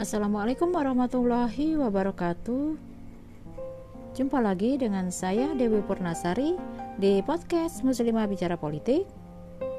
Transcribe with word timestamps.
Assalamualaikum 0.00 0.72
warahmatullahi 0.72 1.76
wabarakatuh. 1.76 2.72
Jumpa 4.16 4.40
lagi 4.40 4.80
dengan 4.80 5.12
saya 5.12 5.52
Dewi 5.52 5.84
Purnasari 5.84 6.56
di 6.96 7.20
podcast 7.20 7.84
Muslimah 7.84 8.24
Bicara 8.24 8.56
Politik. 8.56 9.04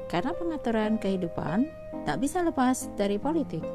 Karena 0.06 0.30
pengaturan 0.30 1.02
kehidupan 1.02 1.66
tak 2.06 2.22
bisa 2.22 2.38
lepas 2.46 2.86
dari 2.94 3.18
politik. 3.18 3.66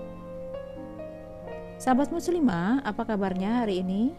Sahabat 1.84 2.16
Muslimah, 2.16 2.80
apa 2.80 3.04
kabarnya 3.04 3.68
hari 3.68 3.84
ini? 3.84 4.16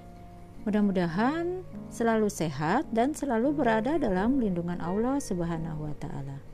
Mudah-mudahan 0.68 1.64
selalu 1.88 2.28
sehat 2.28 2.84
dan 2.92 3.16
selalu 3.16 3.56
berada 3.56 3.96
dalam 3.96 4.36
lindungan 4.36 4.84
Allah 4.84 5.16
Subhanahu 5.16 5.80
wa 5.80 5.96
taala. 5.96 6.44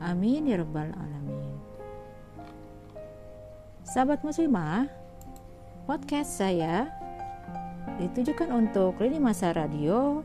Amin 0.00 0.48
ya 0.48 0.64
rabbal 0.64 0.88
alamin. 0.88 1.52
Sahabat 3.92 4.24
muslimah, 4.24 5.01
podcast 5.82 6.38
saya 6.38 6.86
ditujukan 7.98 8.54
untuk 8.54 9.02
lini 9.02 9.18
masa 9.18 9.50
radio. 9.50 10.22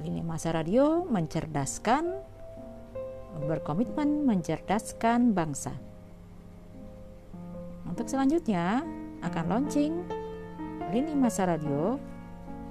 Lini 0.00 0.24
masa 0.24 0.56
radio 0.56 1.04
mencerdaskan, 1.04 2.16
berkomitmen 3.44 4.24
mencerdaskan 4.24 5.36
bangsa. 5.36 5.74
Untuk 7.84 8.08
selanjutnya 8.08 8.86
akan 9.20 9.44
launching 9.50 9.92
lini 10.88 11.12
masa 11.12 11.44
radio 11.44 12.00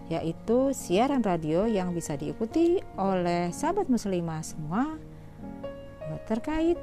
yaitu 0.08 0.72
siaran 0.72 1.20
radio 1.20 1.68
yang 1.68 1.92
bisa 1.92 2.16
diikuti 2.16 2.80
oleh 2.96 3.52
sahabat 3.52 3.92
muslimah 3.92 4.40
semua 4.40 4.96
terkait 6.32 6.80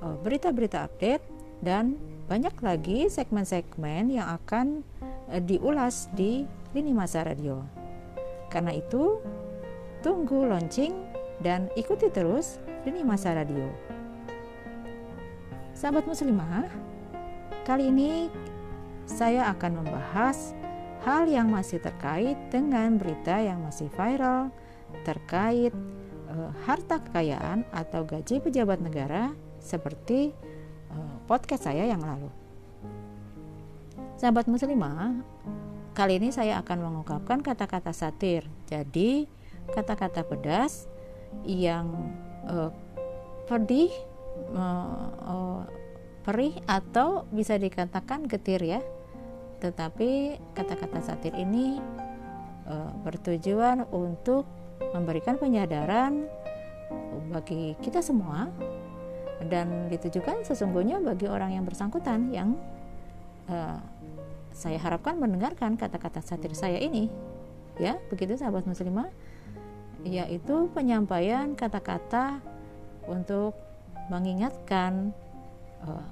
eh, 0.00 0.16
berita-berita 0.24 0.88
update 0.88 1.20
dan 1.60 2.00
banyak 2.26 2.58
lagi 2.58 3.06
segmen-segmen 3.06 4.10
yang 4.10 4.26
akan 4.42 4.82
uh, 5.30 5.38
diulas 5.38 6.10
di 6.18 6.42
lini 6.74 6.90
masa 6.90 7.22
radio. 7.22 7.62
Karena 8.50 8.74
itu, 8.74 9.22
tunggu 10.02 10.42
launching 10.46 10.92
dan 11.38 11.70
ikuti 11.78 12.10
terus 12.10 12.58
lini 12.82 13.06
masa 13.06 13.34
radio. 13.38 13.70
Sahabat 15.70 16.02
muslimah, 16.10 16.66
kali 17.62 17.94
ini 17.94 18.26
saya 19.06 19.46
akan 19.54 19.86
membahas 19.86 20.50
hal 21.06 21.30
yang 21.30 21.46
masih 21.46 21.78
terkait 21.78 22.34
dengan 22.50 22.98
berita 22.98 23.38
yang 23.38 23.62
masih 23.62 23.86
viral 23.94 24.50
terkait 25.06 25.70
uh, 26.26 26.50
harta 26.66 26.98
kekayaan 26.98 27.62
atau 27.70 28.02
gaji 28.02 28.42
pejabat 28.42 28.82
negara 28.82 29.30
seperti 29.62 30.34
Eh, 30.34 30.55
podcast 31.26 31.68
saya 31.68 31.84
yang 31.88 32.00
lalu. 32.00 32.30
Sahabat 34.16 34.48
muslimah, 34.48 35.20
kali 35.92 36.16
ini 36.16 36.32
saya 36.32 36.60
akan 36.64 36.78
mengungkapkan 36.80 37.44
kata-kata 37.44 37.92
satir. 37.92 38.48
Jadi, 38.64 39.28
kata-kata 39.76 40.24
pedas 40.24 40.88
yang 41.44 41.90
uh, 42.48 42.72
pedih, 43.44 43.92
uh, 44.56 45.08
uh, 45.20 45.62
perih 46.24 46.56
atau 46.64 47.28
bisa 47.30 47.60
dikatakan 47.60 48.24
getir 48.24 48.64
ya. 48.64 48.80
Tetapi 49.60 50.40
kata-kata 50.56 51.00
satir 51.00 51.32
ini 51.36 51.76
uh, 52.66 52.92
bertujuan 53.04 53.84
untuk 53.92 54.48
memberikan 54.92 55.40
penyadaran 55.40 56.28
bagi 57.32 57.74
kita 57.82 58.04
semua 58.04 58.48
dan 59.44 59.92
ditujukan 59.92 60.44
sesungguhnya 60.48 61.00
bagi 61.04 61.28
orang 61.28 61.52
yang 61.52 61.64
bersangkutan 61.68 62.32
yang 62.32 62.56
uh, 63.52 63.76
saya 64.56 64.80
harapkan 64.80 65.20
mendengarkan 65.20 65.76
kata-kata 65.76 66.24
satir 66.24 66.56
saya 66.56 66.80
ini 66.80 67.12
ya 67.76 68.00
begitu 68.08 68.40
sahabat 68.40 68.64
muslimah 68.64 69.12
yaitu 70.06 70.72
penyampaian 70.72 71.52
kata-kata 71.52 72.40
untuk 73.04 73.52
mengingatkan 74.08 75.12
uh, 75.84 76.04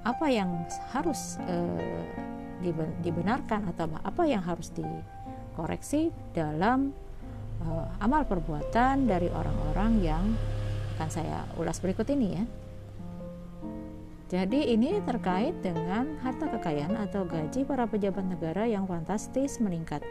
apa 0.00 0.26
yang 0.32 0.64
harus 0.96 1.36
uh, 1.44 2.04
dibenarkan 3.04 3.68
atau 3.72 3.88
apa 4.00 4.22
yang 4.24 4.40
harus 4.40 4.72
dikoreksi 4.72 6.12
dalam 6.32 6.92
uh, 7.64 7.86
amal 8.00 8.24
perbuatan 8.24 9.08
dari 9.08 9.28
orang-orang 9.28 9.92
yang 10.00 10.24
akan 10.96 11.08
saya 11.08 11.48
ulas 11.56 11.80
berikut 11.80 12.08
ini 12.12 12.28
ya. 12.36 12.44
Jadi 14.30 14.70
ini 14.70 15.02
terkait 15.02 15.58
dengan 15.58 16.14
harta 16.22 16.46
kekayaan 16.46 16.94
atau 16.94 17.26
gaji 17.26 17.66
para 17.66 17.82
pejabat 17.90 18.22
negara 18.22 18.62
yang 18.62 18.86
fantastis 18.86 19.58
meningkat. 19.58 20.06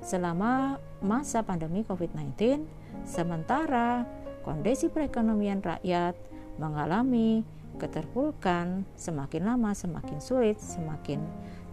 Selama 0.00 0.80
masa 1.04 1.44
pandemi 1.44 1.84
COVID-19 1.84 2.64
sementara 3.04 4.08
kondisi 4.48 4.88
perekonomian 4.88 5.60
rakyat 5.60 6.16
mengalami 6.56 7.44
keterpurukan 7.76 8.88
semakin 8.96 9.42
lama 9.44 9.76
semakin 9.76 10.24
sulit 10.24 10.56
semakin 10.56 11.20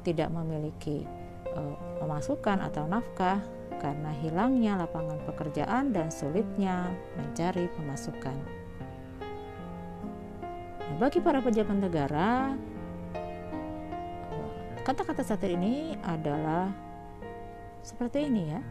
tidak 0.04 0.28
memiliki 0.34 1.08
uh, 1.56 1.78
pemasukan 2.04 2.68
atau 2.68 2.84
nafkah 2.90 3.40
karena 3.80 4.12
hilangnya 4.20 4.76
lapangan 4.76 5.24
pekerjaan 5.24 5.94
dan 5.94 6.10
sulitnya 6.10 6.90
mencari 7.16 7.70
pemasukan 7.78 8.61
bagi 11.02 11.18
para 11.18 11.42
pejabat 11.42 11.82
negara, 11.82 12.54
kata-kata 14.86 15.26
satir 15.26 15.58
ini 15.58 15.98
adalah 16.06 16.70
seperti 17.82 18.30
ini 18.30 18.54
ya. 18.54 18.62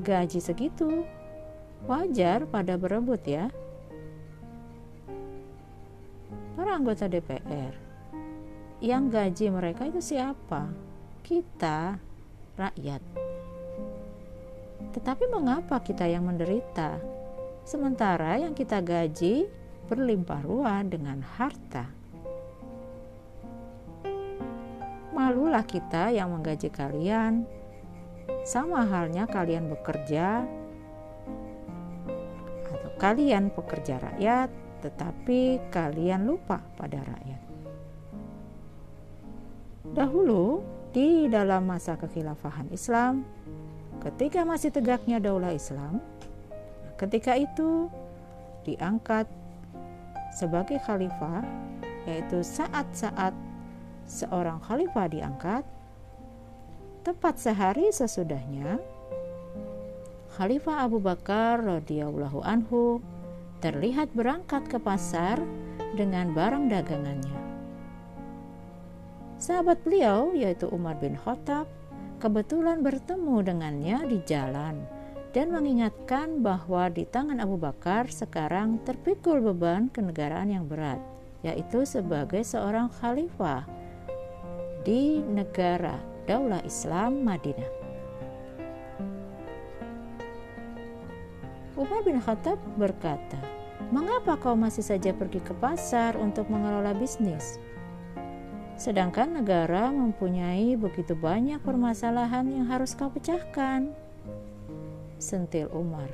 Gaji 0.00 0.40
segitu 0.40 1.04
wajar 1.84 2.48
pada 2.48 2.80
berebut 2.80 3.20
ya. 3.28 3.52
Para 6.56 6.80
anggota 6.80 7.04
DPR 7.04 7.76
yang 8.80 9.12
gaji 9.12 9.52
mereka 9.52 9.92
itu 9.92 10.00
siapa? 10.00 10.72
Kita, 11.20 12.00
rakyat. 12.56 13.04
Tetapi 14.96 15.28
mengapa 15.28 15.84
kita 15.84 16.08
yang 16.08 16.24
menderita? 16.24 16.96
Sementara 17.68 18.40
yang 18.40 18.56
kita 18.56 18.80
gaji 18.80 19.59
berlimpah 19.88 20.42
ruah 20.44 20.82
dengan 20.84 21.22
harta. 21.22 21.86
Malulah 25.14 25.64
kita 25.64 26.10
yang 26.10 26.34
menggaji 26.34 26.68
kalian, 26.72 27.44
sama 28.44 28.86
halnya 28.88 29.28
kalian 29.28 29.68
bekerja 29.68 30.44
atau 32.70 32.90
kalian 32.96 33.52
pekerja 33.52 34.00
rakyat, 34.00 34.48
tetapi 34.80 35.60
kalian 35.68 36.24
lupa 36.24 36.64
pada 36.78 37.04
rakyat. 37.04 37.42
Dahulu, 39.90 40.62
di 40.90 41.30
dalam 41.30 41.66
masa 41.66 41.94
kekhilafahan 41.94 42.70
Islam, 42.74 43.26
ketika 44.02 44.42
masih 44.42 44.74
tegaknya 44.74 45.22
daulah 45.22 45.54
Islam, 45.54 46.02
ketika 46.98 47.38
itu 47.38 47.90
diangkat 48.66 49.26
sebagai 50.34 50.78
khalifah, 50.82 51.42
yaitu 52.06 52.42
saat-saat 52.42 53.34
seorang 54.06 54.58
khalifah 54.64 55.06
diangkat, 55.10 55.64
tepat 57.06 57.38
sehari 57.38 57.90
sesudahnya, 57.90 58.80
Khalifah 60.30 60.86
Abu 60.86 61.02
Bakar 61.02 61.58
radhiyallahu 61.58 62.40
anhu 62.46 63.02
terlihat 63.58 64.14
berangkat 64.14 64.62
ke 64.70 64.78
pasar 64.78 65.42
dengan 65.98 66.30
barang 66.32 66.70
dagangannya. 66.70 67.40
Sahabat 69.42 69.82
beliau 69.82 70.30
yaitu 70.32 70.70
Umar 70.70 70.96
bin 71.02 71.18
Khattab 71.18 71.66
kebetulan 72.22 72.80
bertemu 72.80 73.36
dengannya 73.42 73.98
di 74.06 74.18
jalan 74.22 74.80
dan 75.30 75.54
mengingatkan 75.54 76.42
bahwa 76.42 76.90
di 76.90 77.06
tangan 77.06 77.38
Abu 77.38 77.54
Bakar 77.54 78.10
sekarang 78.10 78.82
terpikul 78.82 79.38
beban 79.38 79.86
kenegaraan 79.94 80.50
yang 80.50 80.66
berat, 80.66 80.98
yaitu 81.46 81.86
sebagai 81.86 82.42
seorang 82.42 82.90
khalifah 82.98 83.62
di 84.82 85.22
negara 85.22 85.94
Daulah 86.26 86.62
Islam 86.66 87.22
Madinah. 87.22 87.70
Umar 91.78 92.02
bin 92.02 92.18
Khattab 92.18 92.58
berkata, 92.76 93.38
"Mengapa 93.94 94.36
kau 94.36 94.58
masih 94.58 94.82
saja 94.82 95.14
pergi 95.14 95.40
ke 95.40 95.54
pasar 95.56 96.18
untuk 96.18 96.50
mengelola 96.50 96.92
bisnis?" 96.92 97.56
Sedangkan 98.74 99.30
negara 99.30 99.92
mempunyai 99.94 100.74
begitu 100.74 101.14
banyak 101.14 101.60
permasalahan 101.62 102.48
yang 102.48 102.66
harus 102.66 102.96
kau 102.96 103.12
pecahkan 103.12 103.92
sentil 105.20 105.68
Umar. 105.70 106.08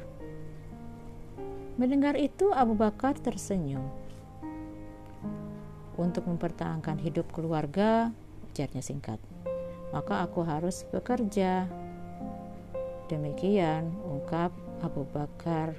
Mendengar 1.79 2.19
itu 2.19 2.51
Abu 2.51 2.75
Bakar 2.75 3.15
tersenyum. 3.17 3.87
untuk 5.97 6.29
mempertahankan 6.29 7.01
hidup 7.01 7.33
keluarga, 7.33 8.13
ujarnya 8.53 8.85
singkat. 8.85 9.17
Maka 9.97 10.29
aku 10.29 10.45
harus 10.45 10.85
bekerja. 10.93 11.65
Demikian 13.09 13.89
ungkap 14.05 14.53
Abu 14.85 15.09
Bakar 15.09 15.73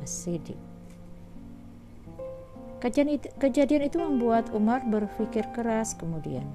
As-Siddiq. 0.00 0.56
Kejadian 3.36 3.84
itu 3.84 4.00
membuat 4.00 4.48
Umar 4.56 4.80
berpikir 4.88 5.44
keras 5.52 5.92
kemudian. 5.92 6.48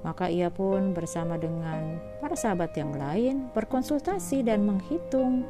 Maka 0.00 0.32
ia 0.32 0.48
pun 0.48 0.96
bersama 0.96 1.36
dengan 1.36 2.00
para 2.24 2.32
sahabat 2.32 2.72
yang 2.72 2.96
lain 2.96 3.52
berkonsultasi 3.52 4.40
dan 4.48 4.64
menghitung 4.64 5.44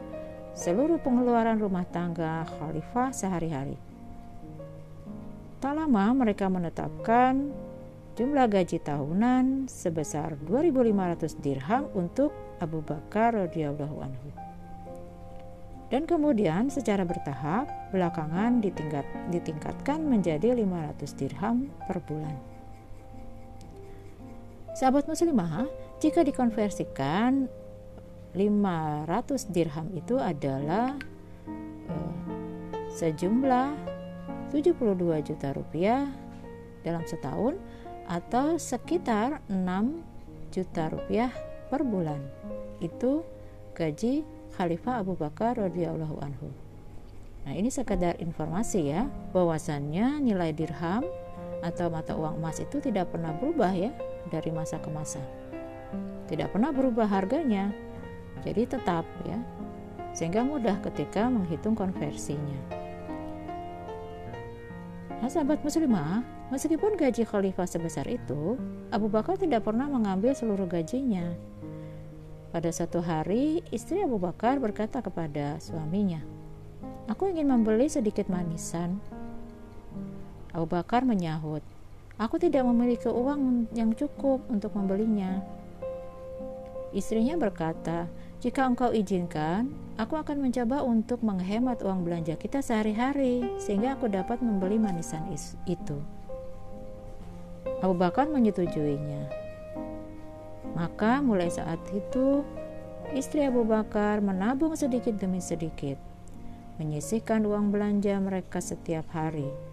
seluruh 0.59 0.99
pengeluaran 0.99 1.63
rumah 1.63 1.87
tangga 1.87 2.43
khalifah 2.59 3.15
sehari-hari. 3.15 3.79
Tak 5.63 5.77
lama 5.77 6.11
mereka 6.17 6.51
menetapkan 6.51 7.53
jumlah 8.19 8.49
gaji 8.51 8.83
tahunan 8.83 9.71
sebesar 9.71 10.35
2.500 10.49 11.39
dirham 11.39 11.87
untuk 11.95 12.35
Abu 12.59 12.83
Bakar 12.83 13.37
radhiyallahu 13.37 13.97
anhu. 14.03 14.29
Dan 15.91 16.07
kemudian 16.07 16.71
secara 16.71 17.03
bertahap 17.03 17.67
belakangan 17.91 18.63
ditingkat, 18.63 19.03
ditingkatkan 19.35 20.07
menjadi 20.07 20.55
500 20.55 21.19
dirham 21.19 21.67
per 21.87 21.99
bulan. 22.07 22.60
Sahabat 24.81 25.05
muslimah, 25.05 25.69
jika 26.01 26.25
dikonversikan 26.25 27.53
500 28.33 29.53
dirham 29.53 29.93
itu 29.93 30.17
adalah 30.17 30.97
eh, 31.45 32.13
sejumlah 32.89 33.77
72 34.49 35.21
juta 35.21 35.53
rupiah 35.53 36.09
dalam 36.81 37.05
setahun 37.05 37.61
atau 38.09 38.57
sekitar 38.57 39.45
6 39.53 39.61
juta 40.49 40.89
rupiah 40.89 41.29
per 41.69 41.85
bulan. 41.85 42.25
Itu 42.81 43.29
gaji 43.77 44.25
Khalifah 44.57 45.05
Abu 45.05 45.13
Bakar 45.13 45.61
radhiyallahu 45.61 46.25
anhu. 46.25 46.49
Nah, 47.45 47.53
ini 47.53 47.69
sekadar 47.69 48.17
informasi 48.17 48.97
ya, 48.97 49.13
bahwasannya 49.37 50.25
nilai 50.25 50.57
dirham 50.57 51.05
atau 51.61 51.93
mata 51.93 52.17
uang 52.17 52.41
emas 52.41 52.65
itu 52.65 52.81
tidak 52.81 53.13
pernah 53.13 53.37
berubah 53.37 53.77
ya 53.77 53.93
dari 54.29 54.53
masa 54.53 54.77
ke 54.77 54.93
masa. 54.93 55.23
Tidak 56.29 56.53
pernah 56.53 56.71
berubah 56.71 57.09
harganya. 57.09 57.73
Jadi 58.45 58.69
tetap 58.69 59.09
ya. 59.25 59.41
Sehingga 60.13 60.45
mudah 60.45 60.79
ketika 60.85 61.27
menghitung 61.27 61.73
konversinya. 61.73 62.81
Nah, 65.21 65.29
sahabat 65.29 65.61
muslimah, 65.61 66.25
meskipun 66.49 66.97
gaji 66.97 67.29
khalifah 67.29 67.69
sebesar 67.69 68.09
itu, 68.09 68.57
Abu 68.89 69.13
Bakar 69.13 69.37
tidak 69.37 69.69
pernah 69.69 69.85
mengambil 69.85 70.33
seluruh 70.33 70.65
gajinya. 70.65 71.37
Pada 72.51 72.73
satu 72.73 73.05
hari, 73.05 73.61
istri 73.69 74.01
Abu 74.01 74.17
Bakar 74.17 74.57
berkata 74.59 75.05
kepada 75.05 75.61
suaminya, 75.61 76.25
"Aku 77.07 77.29
ingin 77.29 77.53
membeli 77.53 77.87
sedikit 77.87 78.27
manisan." 78.33 78.97
Abu 80.51 80.67
Bakar 80.67 81.07
menyahut, 81.07 81.63
"Aku 82.21 82.37
tidak 82.37 82.69
memiliki 82.69 83.09
uang 83.09 83.73
yang 83.73 83.97
cukup 83.97 84.45
untuk 84.53 84.77
membelinya." 84.77 85.41
Istrinya 86.93 87.41
berkata, 87.41 88.13
"Jika 88.45 88.69
engkau 88.69 88.93
izinkan, 88.93 89.73
aku 89.97 90.21
akan 90.21 90.45
mencoba 90.45 90.85
untuk 90.85 91.25
menghemat 91.25 91.81
uang 91.81 92.05
belanja 92.05 92.37
kita 92.37 92.61
sehari-hari 92.61 93.47
sehingga 93.57 93.97
aku 93.97 94.13
dapat 94.13 94.45
membeli 94.45 94.77
manisan 94.77 95.25
itu." 95.65 95.97
Abu 97.81 97.97
Bakar 97.97 98.29
menyetujuinya. 98.29 99.31
Maka 100.77 101.25
mulai 101.25 101.49
saat 101.49 101.81
itu 101.97 102.45
istri 103.17 103.47
Abu 103.49 103.65
Bakar 103.65 104.21
menabung 104.21 104.77
sedikit 104.77 105.17
demi 105.17 105.41
sedikit, 105.41 105.97
menyisihkan 106.77 107.47
uang 107.49 107.73
belanja 107.73 108.19
mereka 108.21 108.61
setiap 108.61 109.09
hari. 109.17 109.70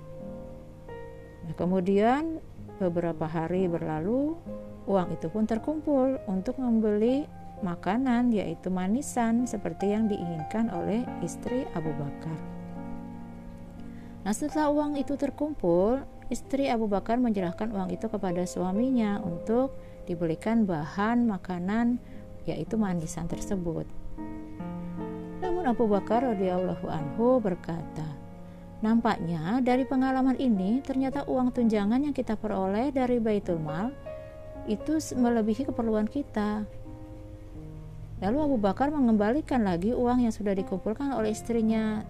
Nah, 1.48 1.56
kemudian 1.56 2.44
beberapa 2.78 3.24
hari 3.24 3.72
berlalu, 3.72 4.36
uang 4.84 5.16
itu 5.16 5.32
pun 5.32 5.48
terkumpul 5.48 6.20
untuk 6.28 6.60
membeli 6.60 7.24
makanan 7.66 8.30
yaitu 8.30 8.70
manisan 8.70 9.50
seperti 9.50 9.96
yang 9.96 10.06
diinginkan 10.06 10.70
oleh 10.70 11.08
istri 11.26 11.66
Abu 11.74 11.90
Bakar. 11.96 12.38
Nah, 14.28 14.36
setelah 14.36 14.68
uang 14.70 15.00
itu 15.00 15.16
terkumpul, 15.16 16.04
istri 16.28 16.68
Abu 16.68 16.92
Bakar 16.92 17.16
menyerahkan 17.16 17.72
uang 17.72 17.96
itu 17.96 18.12
kepada 18.12 18.44
suaminya 18.44 19.24
untuk 19.24 19.80
dibelikan 20.04 20.68
bahan 20.68 21.24
makanan 21.24 21.96
yaitu 22.44 22.76
mandisan 22.76 23.28
tersebut. 23.32 23.88
Namun 25.40 25.70
Abu 25.70 25.88
Bakar 25.88 26.28
radhiyallahu 26.28 26.92
anhu 26.92 27.40
berkata, 27.40 28.17
"Nampaknya 28.88 29.60
dari 29.60 29.84
pengalaman 29.84 30.40
ini 30.40 30.80
ternyata 30.80 31.28
uang 31.28 31.52
tunjangan 31.52 32.08
yang 32.08 32.16
kita 32.16 32.40
peroleh 32.40 32.88
dari 32.96 33.20
Baitul 33.20 33.60
Mal 33.60 33.92
itu 34.64 34.96
melebihi 35.12 35.68
keperluan 35.68 36.08
kita." 36.08 36.64
Lalu 38.24 38.38
Abu 38.40 38.58
Bakar 38.58 38.88
mengembalikan 38.96 39.68
lagi 39.68 39.92
uang 39.92 40.24
yang 40.24 40.32
sudah 40.32 40.56
dikumpulkan 40.56 41.12
oleh 41.12 41.36
istrinya 41.36 42.08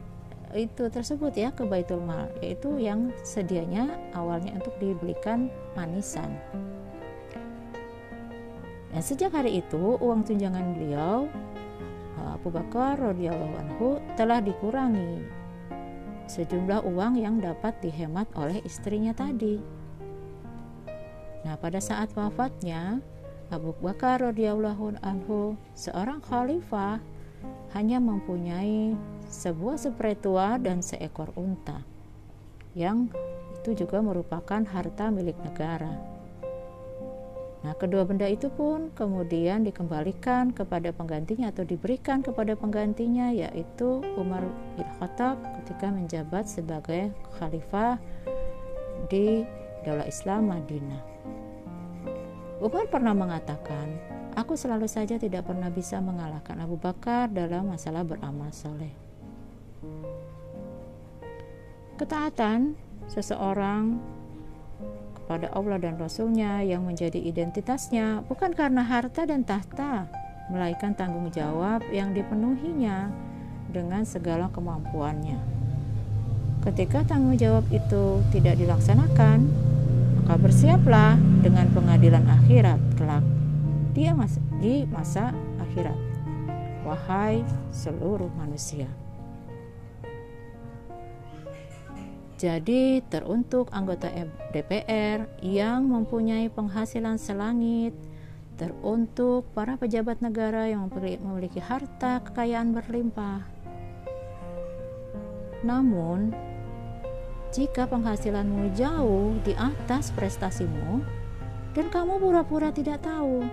itu 0.53 0.87
tersebut 0.87 1.33
ya 1.33 1.49
ke 1.49 1.65
Baitul 1.65 1.99
Mal, 2.05 2.29
yaitu 2.39 2.77
yang 2.77 3.09
sedianya 3.25 3.89
awalnya 4.13 4.55
untuk 4.61 4.77
dibelikan 4.77 5.49
manisan. 5.73 6.29
Dan 8.93 9.01
sejak 9.01 9.33
hari 9.33 9.59
itu 9.59 9.97
uang 9.97 10.23
tunjangan 10.23 10.77
beliau 10.77 11.27
Abu 12.37 12.53
Bakar 12.53 12.95
radhiyallahu 13.01 13.55
anhu 13.59 13.87
telah 14.15 14.39
dikurangi 14.39 15.25
sejumlah 16.27 16.83
uang 16.83 17.19
yang 17.19 17.39
dapat 17.39 17.75
dihemat 17.79 18.27
oleh 18.35 18.59
istrinya 18.67 19.15
tadi. 19.15 19.59
Nah, 21.47 21.55
pada 21.55 21.79
saat 21.79 22.11
wafatnya 22.13 22.99
Abu 23.47 23.71
Bakar 23.79 24.19
radhiyallahu 24.19 24.99
anhu 24.99 25.55
seorang 25.71 26.19
khalifah 26.19 26.99
hanya 27.71 28.03
mempunyai 28.03 28.91
sebuah 29.31 29.79
spray 29.79 30.19
tua 30.19 30.59
dan 30.59 30.83
seekor 30.83 31.31
unta 31.39 31.83
yang 32.77 33.09
itu 33.57 33.83
juga 33.83 33.99
merupakan 34.05 34.61
harta 34.61 35.09
milik 35.09 35.35
negara. 35.41 36.16
Nah, 37.67 37.75
kedua 37.75 38.07
benda 38.07 38.23
itu 38.31 38.47
pun 38.47 38.95
kemudian 38.95 39.67
dikembalikan 39.67 40.55
kepada 40.55 40.95
penggantinya 40.95 41.51
atau 41.51 41.67
diberikan 41.67 42.23
kepada 42.23 42.55
penggantinya 42.55 43.27
yaitu 43.27 43.99
Umar 44.15 44.47
bin 44.79 44.87
Khattab 44.95 45.35
ketika 45.59 45.91
menjabat 45.91 46.47
sebagai 46.47 47.11
khalifah 47.35 47.99
di 49.11 49.43
Daulah 49.83 50.07
Islam 50.07 50.47
Madinah. 50.47 51.03
Umar 52.63 52.87
pernah 52.87 53.11
mengatakan, 53.11 53.99
"Aku 54.39 54.55
selalu 54.55 54.87
saja 54.87 55.19
tidak 55.19 55.51
pernah 55.51 55.67
bisa 55.67 55.99
mengalahkan 55.99 56.63
Abu 56.63 56.79
Bakar 56.79 57.27
dalam 57.27 57.67
masalah 57.67 58.07
beramal 58.07 58.47
soleh." 58.55 58.95
Ketaatan 61.99 62.79
seseorang 63.11 63.99
pada 65.27 65.51
Allah 65.51 65.75
dan 65.77 65.99
Rasulnya 65.99 66.63
yang 66.63 66.87
menjadi 66.87 67.19
identitasnya 67.19 68.23
bukan 68.31 68.55
karena 68.55 68.81
harta 68.81 69.27
dan 69.27 69.43
tahta, 69.43 70.07
melainkan 70.47 70.95
tanggung 70.95 71.27
jawab 71.29 71.83
yang 71.91 72.15
dipenuhinya 72.15 73.11
dengan 73.67 74.07
segala 74.07 74.47
kemampuannya. 74.55 75.35
Ketika 76.63 77.03
tanggung 77.03 77.35
jawab 77.35 77.67
itu 77.69 78.23
tidak 78.31 78.55
dilaksanakan, 78.55 79.51
maka 80.23 80.35
bersiaplah 80.39 81.19
dengan 81.43 81.67
pengadilan 81.75 82.23
akhirat 82.27 82.79
kelak 82.95 83.23
di 84.63 84.83
masa 84.87 85.35
akhirat. 85.59 85.95
Wahai 86.87 87.43
seluruh 87.75 88.31
manusia. 88.39 88.87
Jadi, 92.37 93.01
teruntuk 93.09 93.73
anggota 93.73 94.13
DPR 94.53 95.25
yang 95.41 95.89
mempunyai 95.89 96.53
penghasilan 96.53 97.17
selangit, 97.17 97.97
teruntuk 98.61 99.49
para 99.57 99.73
pejabat 99.73 100.21
negara 100.21 100.69
yang 100.69 100.85
memiliki 100.93 101.57
harta 101.57 102.21
kekayaan 102.21 102.77
berlimpah. 102.77 103.41
Namun, 105.65 106.29
jika 107.49 107.89
penghasilanmu 107.89 108.69
jauh 108.77 109.33
di 109.41 109.57
atas 109.57 110.13
prestasimu 110.13 111.01
dan 111.73 111.89
kamu 111.89 112.21
pura-pura 112.21 112.69
tidak 112.69 113.01
tahu, 113.01 113.49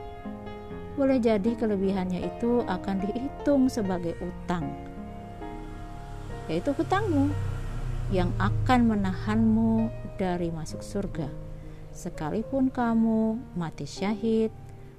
boleh 1.01 1.17
jadi 1.25 1.57
kelebihannya 1.57 2.21
itu 2.21 2.61
akan 2.69 3.01
dihitung 3.01 3.73
sebagai 3.73 4.13
utang, 4.21 4.69
yaitu 6.53 6.77
hutangmu 6.77 7.33
yang 8.13 8.29
akan 8.37 8.91
menahanmu 8.93 9.89
dari 10.21 10.53
masuk 10.53 10.85
surga, 10.85 11.31
sekalipun 11.95 12.69
kamu 12.69 13.41
mati 13.57 13.89
syahid 13.89 14.53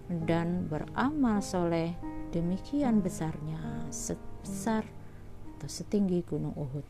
dan 0.09 0.65
beramal 0.65 1.41
soleh 1.41 1.93
demikian 2.33 2.99
besarnya 2.99 3.89
sebesar 3.93 4.83
atau 5.55 5.69
setinggi 5.69 6.19
gunung 6.25 6.53
Uhud. 6.57 6.85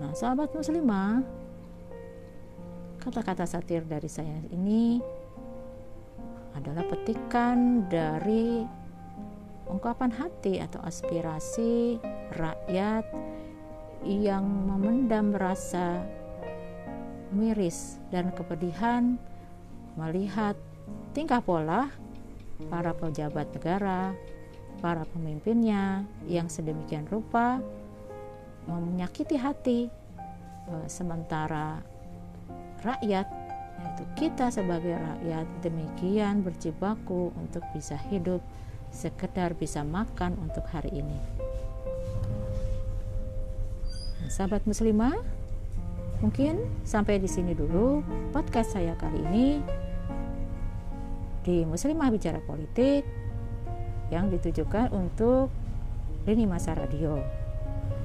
Nah, 0.00 0.16
sahabat 0.16 0.56
muslimah, 0.56 1.20
kata-kata 3.04 3.44
satir 3.44 3.84
dari 3.84 4.08
saya 4.08 4.40
ini 4.48 4.96
adalah 6.56 6.82
petikan 6.88 7.84
dari 7.86 8.79
ungkapan 9.70 10.10
hati 10.10 10.58
atau 10.58 10.82
aspirasi 10.82 12.02
rakyat 12.34 13.06
yang 14.02 14.42
memendam 14.42 15.30
rasa 15.30 16.02
miris 17.30 18.02
dan 18.10 18.34
kepedihan 18.34 19.14
melihat 19.94 20.58
tingkah 21.14 21.38
pola 21.38 21.86
para 22.68 22.92
pejabat 22.92 23.48
negara, 23.54 24.12
para 24.82 25.06
pemimpinnya 25.14 26.04
yang 26.26 26.50
sedemikian 26.50 27.06
rupa 27.08 27.62
menyakiti 28.68 29.38
hati 29.38 29.80
eh, 30.68 30.86
sementara 30.86 31.80
rakyat 32.84 33.26
yaitu 33.80 34.04
kita 34.16 34.52
sebagai 34.52 34.92
rakyat 34.92 35.48
demikian 35.64 36.44
berjibaku 36.44 37.32
untuk 37.40 37.64
bisa 37.72 37.96
hidup 38.12 38.44
sekedar 38.90 39.54
bisa 39.54 39.86
makan 39.86 40.36
untuk 40.42 40.66
hari 40.70 40.90
ini. 41.02 41.18
Nah, 44.20 44.30
sahabat 44.30 44.66
muslimah, 44.68 45.16
mungkin 46.20 46.60
sampai 46.84 47.22
di 47.22 47.30
sini 47.30 47.56
dulu 47.56 48.04
podcast 48.34 48.76
saya 48.76 48.92
kali 48.98 49.18
ini 49.30 49.46
di 51.40 51.64
Muslimah 51.64 52.12
Bicara 52.12 52.38
Politik 52.44 53.02
yang 54.12 54.28
ditujukan 54.28 54.92
untuk 54.92 55.48
Lini 56.28 56.44
Masa 56.44 56.76
Radio. 56.76 57.16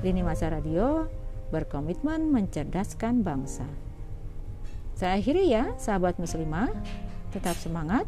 Lini 0.06 0.24
Masa 0.24 0.48
Radio 0.48 1.10
berkomitmen 1.51 2.32
mencerdaskan 2.32 3.25
bangsa. 3.25 3.68
Saya 4.96 5.20
akhiri 5.20 5.51
ya, 5.51 5.75
sahabat 5.75 6.15
muslimah, 6.15 6.72
tetap 7.36 7.60
semangat, 7.60 8.08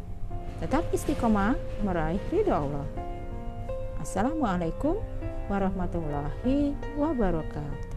tetap 0.58 0.84
istiqomah 0.90 1.54
meraih 1.86 2.20
ridho 2.34 2.50
Allah. 2.50 2.86
Assalamualaikum 4.02 4.98
warahmatullahi 5.46 6.74
wabarakatuh. 6.98 7.87